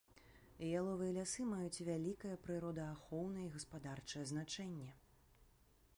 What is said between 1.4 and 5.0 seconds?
маюць вялікае прыродаахоўнае і гаспадарчае значэнне.